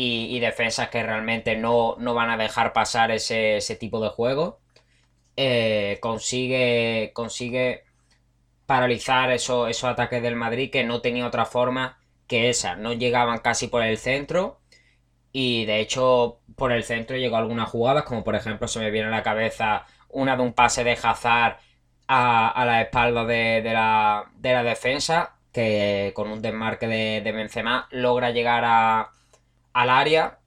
y, 0.00 0.38
defensas 0.40 0.90
que 0.90 1.02
realmente 1.02 1.56
no, 1.56 1.96
van 1.96 2.30
a 2.30 2.36
dejar 2.36 2.72
pasar 2.72 3.10
ese, 3.10 3.76
tipo 3.80 4.00
de 4.00 4.08
juego. 4.08 4.60
Eh, 5.36 5.98
consigue, 6.00 7.12
consigue 7.14 7.84
paralizar 8.66 9.30
esos, 9.32 9.68
esos 9.70 9.90
ataques 9.90 10.22
del 10.22 10.36
Madrid 10.36 10.70
que 10.70 10.84
no 10.84 11.00
tenía 11.00 11.26
otra 11.26 11.46
forma 11.46 11.98
que 12.28 12.48
esa. 12.50 12.76
No 12.76 12.92
llegaban 12.92 13.38
casi 13.38 13.68
por 13.68 13.82
el 13.82 13.98
centro 13.98 14.60
y 15.32 15.64
de 15.66 15.80
hecho 15.80 16.40
por 16.56 16.72
el 16.72 16.84
centro 16.84 17.16
llegó 17.16 17.36
algunas 17.36 17.68
jugadas 17.68 18.04
como 18.04 18.24
por 18.24 18.34
ejemplo 18.34 18.66
se 18.68 18.80
me 18.80 18.90
viene 18.90 19.08
a 19.08 19.10
la 19.10 19.22
cabeza 19.22 19.86
una 20.08 20.36
de 20.36 20.42
un 20.42 20.54
pase 20.54 20.84
de 20.84 20.98
Hazard 21.02 21.58
a, 22.08 22.64
la 22.66 22.82
espalda 22.82 23.24
de, 23.26 23.62
la, 23.62 24.30
defensa 24.64 25.36
que 25.52 26.12
con 26.14 26.30
un 26.30 26.40
desmarque 26.42 26.88
de, 26.88 27.20
de 27.22 27.32
Benzema 27.32 27.88
logra 27.90 28.30
llegar 28.30 28.64
a, 28.66 29.12
al 29.78 29.90
área 29.90 30.40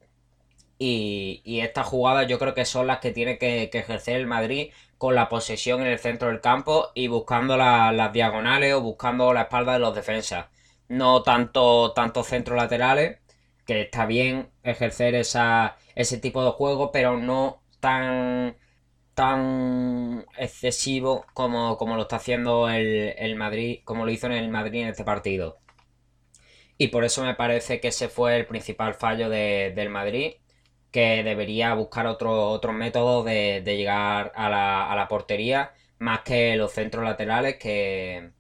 y, 0.78 1.62
estas 1.62 1.88
jugadas 1.88 2.28
yo 2.28 2.40
creo 2.40 2.54
que 2.54 2.66
son 2.66 2.88
las 2.88 3.00
que 3.00 3.12
tiene 3.12 3.38
que, 3.38 3.64
ejercer 3.72 4.18
el 4.18 4.28
Madrid 4.28 4.72
con 4.98 5.16
la 5.16 5.30
posesión 5.30 5.82
en 5.82 5.88
el 5.88 6.00
centro 6.00 6.28
del 6.30 6.42
campo 6.42 6.90
y 6.96 7.08
buscando 7.08 7.56
las 7.58 8.14
diagonales 8.14 8.74
o 8.74 8.82
buscando 8.82 9.34
la 9.34 9.44
espalda 9.44 9.74
de 9.74 9.80
los 9.80 9.96
defensas. 9.96 10.48
No 10.90 11.24
tanto, 11.24 11.94
tanto 11.94 12.24
centros 12.24 12.58
laterales, 12.58 13.20
que 13.66 13.82
está 13.82 14.06
bien 14.06 14.50
ejercer 14.64 15.16
esa, 15.16 15.78
ese 15.96 16.18
tipo 16.18 16.44
de 16.44 16.52
juego, 16.52 16.92
pero 16.92 17.18
no 17.18 17.62
tan, 17.80 18.58
tan 19.14 20.26
excesivo 20.38 21.26
como, 21.34 21.78
como 21.78 21.96
lo 21.96 22.04
está 22.04 22.18
haciendo 22.18 22.70
el, 22.70 23.36
Madrid, 23.38 23.80
como 23.86 24.06
lo 24.06 24.12
hizo 24.12 24.28
en 24.28 24.34
el 24.34 24.50
Madrid 24.50 24.82
en 24.82 24.90
este 24.90 25.04
partido. 25.06 25.60
Y 26.82 26.88
por 26.88 27.04
eso 27.06 27.24
me 27.24 27.36
parece 27.36 27.80
que 27.80 27.90
ese 27.90 28.10
fue 28.10 28.38
el 28.38 28.48
principal 28.48 28.96
fallo 28.96 29.30
del 29.30 29.90
Madrid 29.90 30.34
que 30.90 31.22
debería 31.24 31.76
buscar 31.76 32.08
otro, 32.08 32.50
otros 32.50 32.74
métodos 32.74 33.24
de, 33.24 33.62
llegar 33.64 34.32
a 34.34 34.50
la, 34.50 35.08
portería 35.08 35.74
más 36.00 36.22
que 36.22 36.56
los 36.56 36.72
centros 36.72 37.04
laterales 37.04 37.58
que, 37.58 38.32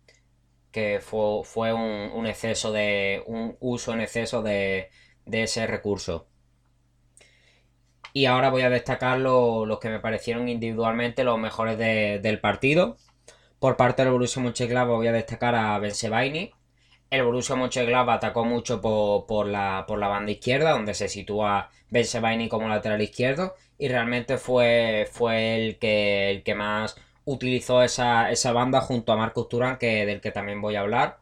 que 0.71 1.00
fue, 1.01 1.71
un, 1.71 2.25
exceso 2.25 2.71
de 2.71 3.21
un 3.27 3.57
uso 3.60 3.93
en 3.93 4.01
exceso 4.01 4.41
de, 4.41 4.89
ese 5.31 5.67
recurso. 5.67 6.27
Y 8.13 8.25
ahora 8.25 8.50
voy 8.50 8.63
a 8.63 8.71
destacar 8.71 9.19
los 9.19 9.77
que 9.79 9.89
me 9.89 10.00
parecieron 10.00 10.50
individualmente 10.50 11.24
los 11.24 11.38
mejores 11.38 11.77
del 11.77 12.39
partido. 12.39 12.98
Por 13.60 13.77
parte 13.77 14.01
del 14.01 14.12
Borussia 14.13 14.41
Mönchengladbach 14.41 14.95
voy 14.95 15.07
a 15.07 15.12
destacar 15.12 15.53
a 15.53 15.77
Ben 15.77 15.93
Sebaini 15.93 16.51
el 17.12 17.24
Borussia 17.24 17.56
Mönchengladbach 17.56 18.18
atacó 18.18 18.46
mucho 18.46 18.82
por, 18.82 19.48
la, 19.48 19.86
por 19.88 20.00
la 20.00 20.08
banda 20.08 20.32
izquierda, 20.32 20.72
donde 20.72 20.94
se 20.94 21.10
sitúa 21.10 21.70
Ben 21.89 22.06
Sebaini 22.06 22.48
como 22.50 22.70
lateral 22.70 23.01
izquierdo, 23.01 23.56
y 23.77 23.89
realmente 23.89 24.38
fue, 24.38 25.08
fue 25.12 25.56
el, 25.56 25.77
que, 25.77 26.32
el 26.32 26.44
que 26.44 26.56
más 26.56 26.96
utilizó 27.25 27.84
esa, 27.84 28.32
banda 28.53 28.82
junto 28.82 29.12
a 29.12 29.18
Marcus 29.18 29.50
Turán, 29.50 29.77
que, 29.77 30.06
del 30.06 30.22
que 30.22 30.32
también 30.32 30.62
voy 30.62 30.75
a 30.75 30.82
hablar. 30.82 31.20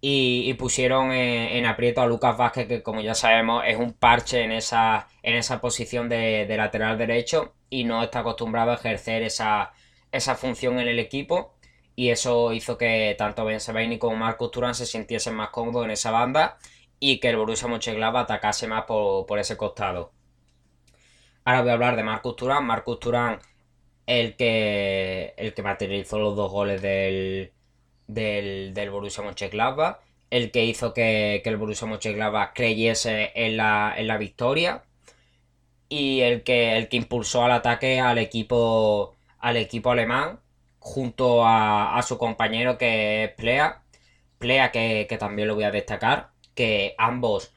y, 0.00 0.54
pusieron 0.54 1.12
en, 1.12 1.66
aprieto 1.66 2.00
a 2.00 2.06
Lucas 2.06 2.36
Vázquez, 2.36 2.68
que 2.68 2.82
como 2.82 3.00
ya 3.00 3.14
sabemos 3.14 3.64
es 3.66 3.76
un 3.78 3.92
parche 3.92 4.42
en 4.42 4.52
esa, 4.52 5.08
en 5.22 5.34
esa 5.36 5.60
posición 5.60 6.08
de, 6.08 6.46
lateral 6.56 6.98
derecho 6.98 7.54
y 7.70 7.84
no 7.84 8.02
está 8.02 8.20
acostumbrado 8.20 8.70
a 8.70 8.74
ejercer 8.76 9.22
esa, 9.22 9.72
esa 10.12 10.36
función 10.36 10.78
en 10.78 10.88
el 10.88 10.98
equipo. 10.98 11.54
Y 11.98 12.10
eso 12.10 12.52
hizo 12.52 12.78
que 12.78 13.16
tanto 13.18 13.44
Ben 13.44 13.58
Sebaini 13.58 13.98
como 13.98 14.14
Marcus 14.14 14.52
Turán 14.52 14.72
se 14.72 14.86
sintiesen 14.86 15.34
más 15.34 15.50
cómodos 15.50 15.84
en 15.84 15.90
esa 15.90 16.12
banda 16.12 16.56
y 17.00 17.18
que 17.18 17.30
el 17.30 17.36
Borussia 17.36 17.66
Mönchengladbach 17.66 18.22
atacase 18.22 18.68
más 18.68 18.84
por, 18.84 19.26
por 19.26 19.40
ese 19.40 19.56
costado. 19.56 20.12
Ahora 21.44 21.62
voy 21.62 21.70
a 21.70 21.72
hablar 21.72 21.96
de 21.96 22.04
Marcus 22.04 22.36
Turán. 22.36 22.64
Marcus 22.64 23.00
Turán, 23.00 23.40
el 24.06 24.36
que, 24.36 25.34
el 25.38 25.54
que 25.54 25.62
materializó 25.64 26.20
los 26.20 26.36
dos 26.36 26.52
goles 26.52 26.82
del, 26.82 27.52
del, 28.06 28.74
del 28.74 28.90
Borussia 28.90 29.24
Mönchengladbach, 29.24 29.98
el 30.30 30.52
que 30.52 30.64
hizo 30.66 30.94
que, 30.94 31.42
el 31.44 31.56
Borussia 31.56 31.88
Mönchengladbach 31.88 32.52
creyese 32.54 33.32
en 33.34 33.56
la, 33.56 33.92
en 33.96 34.06
la 34.06 34.18
victoria 34.18 34.84
y 35.88 36.20
el 36.20 36.44
que, 36.44 36.76
el 36.76 36.88
que 36.88 36.96
impulsó 36.96 37.42
al 37.44 37.50
ataque 37.50 37.98
al 37.98 38.18
equipo, 38.18 39.16
al 39.40 39.56
equipo 39.56 39.90
alemán 39.90 40.38
junto 40.78 41.46
a, 41.46 42.00
su 42.02 42.18
compañero 42.18 42.78
que 42.78 43.24
es 43.24 43.32
Plea. 43.32 43.82
Plea 44.38 44.70
que, 44.72 45.16
también 45.18 45.48
lo 45.48 45.54
voy 45.54 45.64
a 45.64 45.70
destacar, 45.70 46.30
que 46.54 46.94
ambos, 46.98 47.54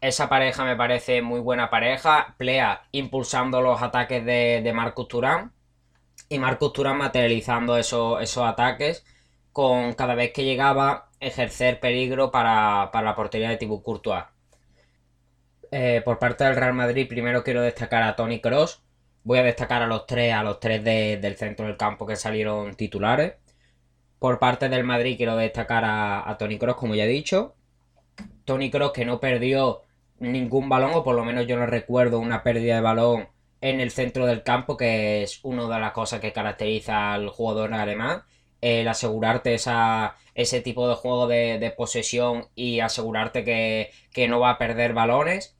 esa 0.00 0.28
pareja 0.28 0.64
me 0.64 0.76
parece 0.76 1.22
muy 1.22 1.40
buena 1.40 1.70
pareja. 1.70 2.34
Plea 2.38 2.82
impulsando 2.92 3.60
los 3.62 3.82
ataques 3.82 4.24
de, 4.24 4.60
de 4.62 4.72
Marcus 4.72 5.08
Turán 5.08 5.52
y 6.28 6.38
Marcus 6.38 6.72
Turán 6.72 6.98
materializando 6.98 7.76
esos, 7.76 8.22
esos 8.22 8.44
ataques 8.46 9.04
con 9.52 9.94
cada 9.94 10.14
vez 10.14 10.32
que 10.32 10.44
llegaba 10.44 11.10
ejercer 11.20 11.80
peligro 11.80 12.30
para, 12.30 12.90
la 12.92 13.14
portería 13.14 13.50
de 13.50 13.56
Thibaut 13.56 13.82
Courtois. 13.82 14.24
Eh, 15.70 16.02
por 16.04 16.18
parte 16.18 16.44
del 16.44 16.56
Real 16.56 16.74
Madrid, 16.74 17.08
primero 17.08 17.44
quiero 17.44 17.62
destacar 17.62 18.02
a 18.02 18.16
Tony 18.16 18.40
Cross. 18.40 18.82
Voy 19.24 19.38
a 19.38 19.42
destacar 19.42 19.82
a 19.82 19.86
los 19.86 20.06
tres, 20.06 20.32
a 20.34 20.42
los 20.42 20.60
tres 20.60 20.82
del 20.84 21.36
centro 21.36 21.66
del 21.66 21.76
campo 21.76 22.06
que 22.06 22.16
salieron 22.16 22.74
titulares. 22.74 23.34
Por 24.18 24.38
parte 24.38 24.68
del 24.68 24.84
Madrid 24.84 25.16
quiero 25.16 25.36
destacar 25.36 25.84
a, 25.86 26.36
Tony 26.38 26.58
Cross, 26.58 26.76
como 26.76 26.94
ya 26.94 27.04
he 27.04 27.08
dicho. 27.08 27.54
Tony 28.44 28.70
Cross 28.70 28.92
que 28.92 29.04
no 29.04 29.20
perdió 29.20 29.82
ningún 30.18 30.68
balón, 30.68 30.92
o 30.94 31.04
por 31.04 31.16
lo 31.16 31.24
menos 31.24 31.46
yo 31.46 31.56
no 31.56 31.66
recuerdo 31.66 32.18
una 32.18 32.42
pérdida 32.42 32.76
de 32.76 32.80
balón 32.82 33.28
en 33.60 33.80
el 33.80 33.90
centro 33.90 34.26
del 34.26 34.42
campo, 34.42 34.76
que 34.76 35.22
es 35.22 35.40
una 35.42 35.64
de 35.68 35.80
las 35.80 35.92
cosas 35.92 36.20
que 36.20 36.32
caracteriza 36.32 37.14
al 37.14 37.28
jugador 37.28 37.74
alemán 37.74 38.24
el 38.60 38.88
asegurarte 38.88 39.54
esa, 39.54 40.16
ese 40.34 40.60
tipo 40.60 40.88
de 40.88 40.94
juego 40.94 41.26
de, 41.26 41.74
posesión 41.76 42.48
y 42.54 42.80
asegurarte 42.80 43.44
que, 43.44 44.28
no 44.28 44.40
va 44.40 44.50
a 44.50 44.58
perder 44.58 44.92
balones. 44.92 45.56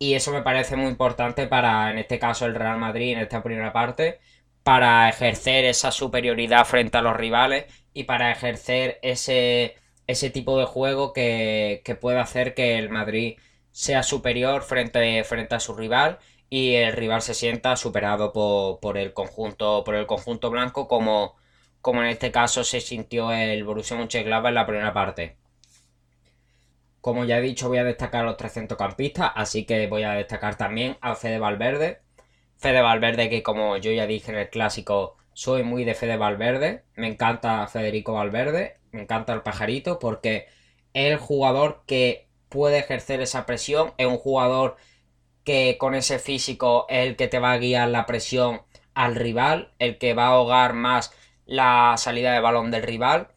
Y 0.00 0.14
eso 0.14 0.32
me 0.32 0.42
parece 0.42 0.76
muy 0.76 0.88
importante 0.88 1.46
para, 1.46 1.90
en 1.90 1.98
este 1.98 2.18
caso, 2.18 2.46
el 2.46 2.54
Real 2.56 2.78
Madrid 2.78 3.12
en 3.12 3.20
esta 3.20 3.42
primera 3.42 3.72
parte, 3.72 4.20
para 4.62 5.08
ejercer 5.08 5.64
esa 5.66 5.92
superioridad 5.92 6.64
frente 6.66 6.98
a 6.98 7.02
los 7.02 7.16
rivales 7.16 7.66
y 7.92 8.04
para 8.04 8.32
ejercer 8.32 8.98
ese, 9.02 9.76
ese 10.06 10.30
tipo 10.30 10.58
de 10.58 10.64
juego 10.66 11.12
que, 11.12 11.82
que 11.84 11.94
puede 11.96 12.18
hacer 12.18 12.54
que 12.54 12.78
el 12.78 12.90
Madrid 12.90 13.38
sea 13.72 14.02
superior 14.02 14.62
frente, 14.62 15.22
frente 15.24 15.54
a 15.54 15.60
su 15.60 15.74
rival 15.76 16.18
y 16.48 16.74
el 16.76 16.92
rival 16.94 17.22
se 17.22 17.34
sienta 17.34 17.76
superado 17.76 18.32
por, 18.32 18.80
por, 18.80 18.98
el 18.98 19.12
conjunto 19.14 19.84
por 19.84 19.94
el 19.94 20.06
conjunto 20.06 20.50
blanco 20.50 20.88
como, 20.88 21.36
como 21.80 22.02
en 22.02 22.08
este 22.08 22.32
caso 22.32 22.64
se 22.64 22.80
sintió 22.80 23.32
el 23.32 23.64
Borussia 23.64 23.96
Mönchengladbach 23.96 24.48
en 24.50 24.54
la 24.54 24.66
primera 24.66 24.92
parte. 24.94 25.39
Como 27.00 27.24
ya 27.24 27.38
he 27.38 27.42
dicho, 27.42 27.68
voy 27.68 27.78
a 27.78 27.84
destacar 27.84 28.22
a 28.22 28.26
los 28.26 28.36
tres 28.36 28.52
centrocampistas, 28.54 29.32
así 29.34 29.64
que 29.64 29.86
voy 29.86 30.02
a 30.02 30.12
destacar 30.12 30.56
también 30.56 30.96
a 31.00 31.14
Fede 31.14 31.38
Valverde. 31.38 32.02
Fede 32.58 32.82
Valverde, 32.82 33.30
que 33.30 33.42
como 33.42 33.76
yo 33.78 33.92
ya 33.92 34.06
dije 34.06 34.32
en 34.32 34.38
el 34.38 34.50
clásico, 34.50 35.16
soy 35.32 35.62
muy 35.62 35.84
de 35.84 35.94
Fede 35.94 36.16
Valverde. 36.16 36.84
Me 36.94 37.08
encanta 37.08 37.66
Federico 37.68 38.12
Valverde, 38.14 38.78
me 38.92 39.02
encanta 39.02 39.32
el 39.32 39.42
pajarito, 39.42 39.98
porque 39.98 40.46
es 40.92 41.10
el 41.12 41.16
jugador 41.18 41.82
que 41.86 42.28
puede 42.48 42.78
ejercer 42.78 43.20
esa 43.22 43.46
presión, 43.46 43.94
es 43.96 44.06
un 44.06 44.18
jugador 44.18 44.76
que 45.44 45.76
con 45.78 45.94
ese 45.94 46.18
físico 46.18 46.86
es 46.88 47.06
el 47.08 47.16
que 47.16 47.28
te 47.28 47.38
va 47.38 47.52
a 47.52 47.58
guiar 47.58 47.88
la 47.88 48.06
presión 48.06 48.62
al 48.94 49.14
rival, 49.16 49.72
el 49.78 49.98
que 49.98 50.14
va 50.14 50.24
a 50.26 50.28
ahogar 50.28 50.74
más 50.74 51.12
la 51.46 51.94
salida 51.96 52.32
de 52.32 52.40
balón 52.40 52.70
del 52.70 52.82
rival. 52.82 53.28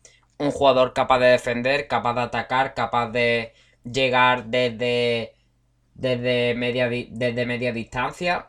Un 0.43 0.51
jugador 0.51 0.93
capaz 0.93 1.19
de 1.19 1.27
defender, 1.27 1.88
capaz 1.88 2.13
de 2.15 2.21
atacar, 2.21 2.73
capaz 2.73 3.09
de 3.12 3.53
llegar 3.83 4.45
desde, 4.45 5.33
desde, 5.95 6.53
media, 6.55 6.89
desde 6.89 7.45
media 7.45 7.71
distancia. 7.73 8.47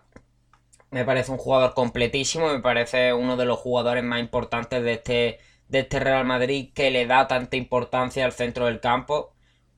Me 0.90 1.04
parece 1.04 1.32
un 1.32 1.38
jugador 1.38 1.74
completísimo, 1.74 2.48
me 2.52 2.60
parece 2.60 3.12
uno 3.14 3.36
de 3.36 3.44
los 3.46 3.58
jugadores 3.58 4.04
más 4.04 4.20
importantes 4.20 4.82
de 4.82 4.92
este, 4.94 5.38
de 5.68 5.80
este 5.80 6.00
Real 6.00 6.24
Madrid 6.24 6.72
que 6.74 6.90
le 6.90 7.06
da 7.06 7.28
tanta 7.28 7.56
importancia 7.56 8.24
al 8.24 8.32
centro 8.32 8.66
del 8.66 8.80
campo 8.80 9.32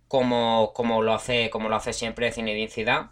como, 0.09 0.73
como, 0.75 1.03
lo, 1.03 1.15
hace, 1.15 1.51
como 1.51 1.69
lo 1.69 1.77
hace 1.77 1.93
siempre 1.93 2.33
Zinedine 2.33 2.71
Zidane. 2.71 3.11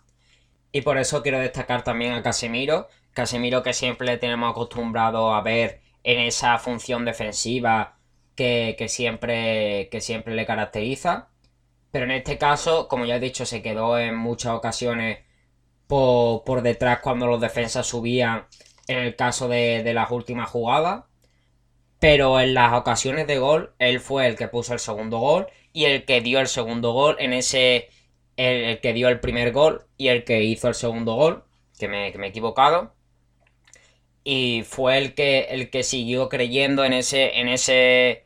Y 0.72 0.82
por 0.82 0.98
eso 0.98 1.22
quiero 1.22 1.38
destacar 1.40 1.84
también 1.84 2.12
a 2.14 2.22
Casemiro. 2.22 2.88
Casemiro 3.12 3.62
que 3.62 3.72
siempre 3.74 4.16
tenemos 4.18 4.50
acostumbrado 4.50 5.34
a 5.34 5.42
ver 5.42 5.82
en 6.04 6.20
esa 6.20 6.58
función 6.58 7.04
defensiva 7.04 7.93
que, 8.34 8.86
siempre, 8.88 9.88
que 9.90 10.00
siempre 10.00 10.34
le 10.34 10.46
caracteriza. 10.46 11.28
Pero 11.90 12.06
en 12.06 12.12
este 12.12 12.38
caso, 12.38 12.88
como 12.88 13.04
ya 13.04 13.16
he 13.16 13.20
dicho, 13.20 13.46
se 13.46 13.62
quedó 13.62 13.98
en 13.98 14.16
muchas 14.16 14.52
ocasiones 14.54 15.20
por, 15.86 16.62
detrás 16.62 17.00
cuando 17.00 17.26
los 17.26 17.40
defensas 17.40 17.86
subían 17.86 18.46
en 18.88 18.98
el 18.98 19.16
caso 19.16 19.48
de, 19.48 19.92
las 19.94 20.10
últimas 20.10 20.50
jugadas. 20.50 21.04
Pero 22.00 22.40
en 22.40 22.54
las 22.54 22.74
ocasiones 22.74 23.26
de 23.26 23.38
gol, 23.38 23.74
él 23.78 24.00
fue 24.00 24.26
el 24.26 24.36
que 24.36 24.48
puso 24.48 24.74
el 24.74 24.80
segundo 24.80 25.18
gol 25.18 25.46
y 25.72 25.84
el 25.86 26.04
que 26.04 26.20
dio 26.20 26.40
el 26.40 26.48
segundo 26.48 26.92
gol 26.92 27.16
en 27.18 27.32
ese. 27.32 27.88
El, 28.36 28.80
que 28.80 28.92
dio 28.92 29.08
el 29.08 29.20
primer 29.20 29.52
gol 29.52 29.86
y 29.96 30.08
el 30.08 30.24
que 30.24 30.42
hizo 30.42 30.68
el 30.68 30.74
segundo 30.74 31.14
gol, 31.14 31.44
que 31.78 31.86
me, 31.88 32.10
que 32.12 32.18
me 32.18 32.26
he 32.26 32.30
equivocado 32.30 32.94
y 34.24 34.62
fue 34.64 34.98
el 34.98 35.14
que, 35.14 35.40
el 35.50 35.70
que 35.70 35.82
siguió 35.82 36.28
creyendo 36.28 36.84
en 36.84 36.94
ese, 36.94 37.38
en 37.38 37.48
ese 37.48 38.23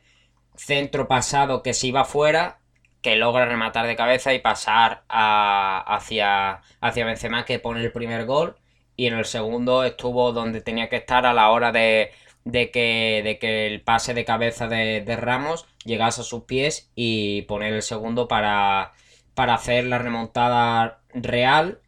centro 0.59 1.07
pasado 1.07 1.63
que 1.63 1.73
se 1.73 1.87
iba 1.87 2.05
fuera, 2.05 2.59
que 3.01 3.15
logra 3.15 3.45
rematar 3.45 3.87
de 3.87 3.95
cabeza 3.95 4.33
y 4.33 4.39
pasar 4.39 5.03
hacia, 5.07 6.61
hacia 6.81 7.05
Benzema 7.05 7.45
que 7.45 7.59
pone 7.59 7.81
el 7.81 7.91
primer 7.91 8.25
gol 8.25 8.57
y 8.95 9.07
en 9.07 9.13
el 9.15 9.25
segundo 9.25 9.83
estuvo 9.85 10.33
donde 10.33 10.61
tenía 10.61 10.89
que 10.89 10.97
estar 10.97 11.25
a 11.25 11.33
la 11.33 11.49
hora 11.51 11.71
de, 11.71 12.11
de, 12.43 12.71
que, 12.71 13.21
de 13.23 13.39
que 13.39 13.67
el 13.67 13.81
pase 13.81 14.13
de 14.13 14.25
cabeza 14.25 14.67
de, 14.67 15.01
de, 15.01 15.15
Ramos 15.15 15.65
llegase 15.85 16.21
a 16.21 16.23
sus 16.25 16.43
pies 16.43 16.91
y 16.95 17.43
poner 17.43 17.73
el 17.73 17.81
segundo 17.81 18.27
para, 18.27 18.93
para 19.35 19.53
hacer 19.55 19.85
la 19.85 19.99
remontada 19.99 21.01
real 21.13 21.79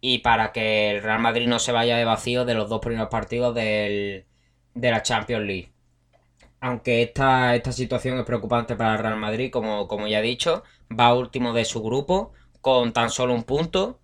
y 0.00 0.18
para 0.18 0.52
que 0.52 0.90
el 0.90 1.02
Real 1.02 1.20
Madrid 1.20 1.46
no 1.46 1.60
se 1.60 1.72
vaya 1.72 1.96
de 1.96 2.04
vacío 2.04 2.44
de 2.44 2.54
los 2.54 2.68
dos 2.68 2.80
primeros 2.80 3.08
partidos 3.08 3.54
de 3.54 4.26
la 4.74 5.02
Champions 5.02 5.46
League. 5.46 5.71
Aunque 6.62 7.02
esta, 7.02 7.54
esta 7.56 7.72
situación 7.72 8.18
es 8.18 8.24
preocupante 8.24 8.76
para 8.76 8.94
el 8.94 9.00
Real 9.00 9.16
Madrid, 9.18 9.50
como, 9.52 9.88
como 9.88 10.06
ya 10.06 10.20
he 10.20 10.22
dicho, 10.22 10.62
va 10.98 11.12
último 11.14 11.52
de 11.52 11.64
su 11.64 11.82
grupo 11.82 12.32
con 12.60 12.92
tan 12.92 13.10
solo 13.10 13.34
un 13.34 13.42
punto. 13.44 14.00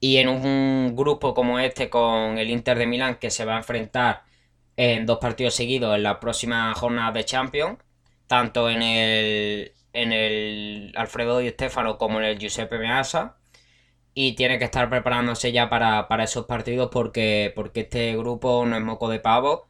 Y 0.00 0.18
en 0.18 0.28
un 0.28 0.94
grupo 0.96 1.34
como 1.34 1.58
este 1.58 1.90
con 1.90 2.38
el 2.38 2.50
Inter 2.50 2.78
de 2.78 2.86
Milán 2.86 3.16
que 3.16 3.30
se 3.30 3.44
va 3.46 3.54
a 3.54 3.58
enfrentar 3.58 4.24
en 4.76 5.06
dos 5.06 5.18
partidos 5.18 5.54
seguidos 5.54 5.96
en 5.96 6.02
la 6.02 6.20
próxima 6.20 6.74
jornada 6.74 7.12
de 7.12 7.24
Champions, 7.24 7.78
tanto 8.26 8.70
en 8.70 8.82
el, 8.82 9.72
en 9.92 10.12
el 10.12 10.92
Alfredo 10.96 11.38
Di 11.38 11.50
Stefano 11.50 11.98
como 11.98 12.18
en 12.20 12.26
el 12.26 12.38
Giuseppe 12.38 12.78
Meazza, 12.78 13.38
y 14.14 14.34
tiene 14.36 14.58
que 14.58 14.64
estar 14.66 14.90
preparándose 14.90 15.52
ya 15.52 15.68
para, 15.70 16.06
esos 16.24 16.46
partidos 16.46 16.90
porque, 16.92 17.52
porque 17.56 17.82
este 17.82 18.16
grupo 18.16 18.64
no 18.66 18.76
es 18.76 18.82
moco 18.82 19.08
de 19.08 19.20
pavo 19.20 19.68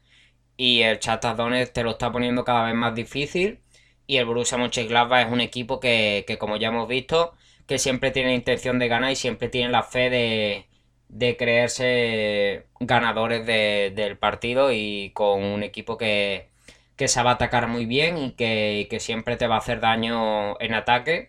y 0.57 0.83
el 0.83 0.99
Shakhtar 0.99 1.37
te 1.73 1.83
lo 1.83 1.93
está 1.93 2.13
poniendo 2.13 2.45
cada 2.45 2.65
vez 2.67 2.75
más 2.75 2.95
difícil 2.95 3.61
y 4.07 4.17
el 4.19 4.27
Borussia 4.27 4.59
Mönchengladbach 4.59 5.27
es 5.27 5.33
un 5.33 5.41
equipo 5.41 5.81
que, 5.81 6.25
como 6.39 6.57
ya 6.57 6.69
hemos 6.69 6.89
visto 6.89 7.35
que 7.67 7.79
siempre 7.79 8.11
tiene 8.11 8.35
intención 8.35 8.79
de 8.79 8.89
ganar 8.89 9.13
y 9.13 9.17
siempre 9.17 9.49
tiene 9.49 9.71
la 9.71 9.83
fe 9.83 10.11
de, 10.11 10.67
de 11.09 11.37
creerse 11.37 12.67
ganadores 12.81 13.47
del 13.47 14.19
partido 14.19 14.71
y 14.73 15.13
con 15.15 15.43
un 15.43 15.63
equipo 15.63 15.97
que, 15.97 16.51
que 16.97 17.09
sabe 17.09 17.31
atacar 17.31 17.69
muy 17.69 17.87
bien 17.87 18.19
y 18.19 18.33
que, 18.33 18.87
que 18.91 19.01
siempre 19.01 19.37
te 19.37 19.47
va 19.47 19.57
a 19.57 19.59
hacer 19.59 19.81
daño 19.81 20.61
en 20.61 20.75
ataque. 20.75 21.27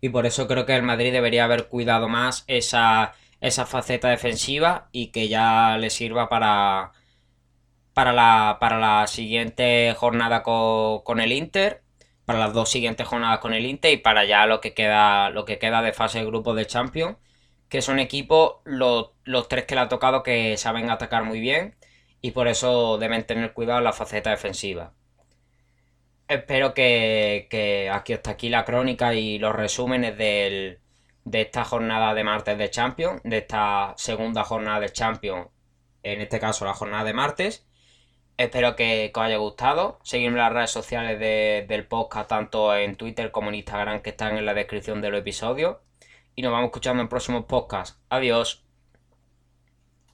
Y 0.00 0.08
por 0.10 0.26
eso 0.26 0.46
creo 0.46 0.66
que 0.66 0.76
el 0.76 0.82
Madrid 0.82 1.12
debería 1.12 1.44
haber 1.44 1.68
cuidado 1.68 2.08
más 2.08 2.44
esa, 2.46 3.14
esa 3.40 3.66
faceta 3.66 4.08
defensiva 4.08 4.88
y 4.92 5.08
que 5.08 5.28
ya 5.28 5.76
le 5.78 5.90
sirva 5.90 6.28
para, 6.28 6.92
para, 7.96 8.12
la, 8.12 8.58
para 8.60 8.78
la 8.78 9.06
siguiente 9.06 9.94
jornada 9.96 10.42
con, 10.42 11.18
el 11.18 11.32
Inter 11.32 11.82
para 12.26 12.38
las 12.38 12.52
dos 12.52 12.68
siguientes 12.68 13.06
jornadas 13.06 13.38
con 13.38 13.54
el 13.54 13.64
Inter 13.64 13.90
y 13.90 13.96
para 13.96 14.26
ya 14.26 14.44
lo 14.44 14.60
que 14.60 14.74
queda, 14.74 15.30
lo 15.30 15.46
que 15.46 15.58
queda 15.58 15.80
de 15.80 15.94
fase 15.94 16.18
de 16.18 16.26
grupo 16.26 16.54
de 16.54 16.66
Champions, 16.66 17.16
que 17.70 17.80
son 17.80 17.98
equipos, 17.98 18.56
los, 18.64 19.12
los 19.24 19.48
tres 19.48 19.64
que 19.64 19.76
le 19.76 19.80
ha 19.80 19.88
tocado 19.88 20.22
que 20.22 20.58
saben 20.58 20.90
atacar 20.90 21.24
muy 21.24 21.40
bien 21.40 21.74
y 22.20 22.32
por 22.32 22.48
eso 22.48 22.98
deben 22.98 23.24
tener 23.24 23.54
cuidado 23.54 23.78
en 23.78 23.84
la 23.84 23.94
faceta 23.94 24.28
defensiva. 24.28 24.92
Espero 26.28 26.74
que, 26.74 27.88
aquí 27.90 28.12
hasta 28.12 28.32
aquí 28.32 28.50
la 28.50 28.66
crónica 28.66 29.14
y 29.14 29.38
los 29.38 29.56
resúmenes 29.56 30.18
de 30.18 30.80
esta 31.32 31.64
jornada 31.64 32.12
de 32.12 32.24
martes 32.24 32.58
de 32.58 32.68
Champions, 32.68 33.22
de 33.24 33.38
esta 33.38 33.94
segunda 33.96 34.44
jornada 34.44 34.80
de 34.80 34.92
Champions, 34.92 35.48
en 36.02 36.20
este 36.20 36.38
caso 36.38 36.66
la 36.66 36.74
jornada 36.74 37.04
de 37.04 37.14
martes. 37.14 37.65
Espero 38.36 38.76
que, 38.76 39.10
os 39.14 39.22
haya 39.22 39.36
gustado. 39.38 39.98
Seguidme 40.02 40.32
en 40.32 40.42
las 40.42 40.52
redes 40.52 40.70
sociales 40.70 41.18
del 41.68 41.86
podcast, 41.86 42.28
tanto 42.28 42.74
en 42.74 42.96
Twitter 42.96 43.30
como 43.30 43.48
en 43.48 43.56
Instagram, 43.56 44.00
que 44.02 44.10
están 44.10 44.36
en 44.36 44.44
la 44.44 44.54
descripción 44.54 45.00
del 45.00 45.14
episodio. 45.14 45.80
Y 46.34 46.42
nos 46.42 46.52
vamos 46.52 46.66
escuchando 46.66 47.02
en 47.02 47.08
próximos 47.08 47.46
podcasts. 47.46 47.98
Adiós. 48.10 48.65